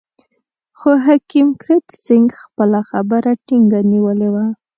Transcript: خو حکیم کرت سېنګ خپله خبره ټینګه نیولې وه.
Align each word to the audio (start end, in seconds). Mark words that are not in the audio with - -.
خو 0.79 0.91
حکیم 1.05 1.47
کرت 1.61 1.85
سېنګ 2.03 2.27
خپله 2.41 2.79
خبره 2.89 3.31
ټینګه 3.45 3.79
نیولې 3.91 4.29
وه. 4.33 4.45